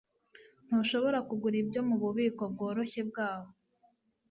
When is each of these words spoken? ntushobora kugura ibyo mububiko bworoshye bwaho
ntushobora 0.65 1.19
kugura 1.27 1.55
ibyo 1.63 1.81
mububiko 1.87 2.43
bworoshye 2.53 3.01
bwaho 3.09 3.49